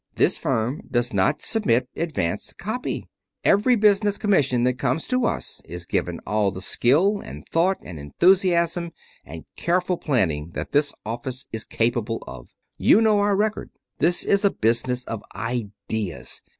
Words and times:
This 0.15 0.39
firm 0.39 0.81
does 0.89 1.13
not 1.13 1.43
submit 1.43 1.87
advance 1.95 2.53
copy. 2.53 3.07
Every 3.43 3.75
business 3.75 4.17
commission 4.17 4.63
that 4.63 4.79
comes 4.79 5.07
to 5.09 5.27
us 5.27 5.61
is 5.65 5.85
given 5.85 6.19
all 6.25 6.49
the 6.49 6.59
skill, 6.59 7.19
and 7.19 7.45
thought, 7.47 7.77
and 7.83 7.99
enthusiasm, 7.99 8.93
and 9.23 9.45
careful 9.55 9.97
planning 9.99 10.53
that 10.55 10.71
this 10.71 10.95
office 11.05 11.45
is 11.53 11.65
capable 11.65 12.23
of. 12.25 12.47
You 12.79 12.99
know 12.99 13.19
our 13.19 13.35
record. 13.35 13.69
This 13.99 14.23
is 14.23 14.43
a 14.43 14.49
business 14.49 15.03
of 15.03 15.21
ideas. 15.35 16.41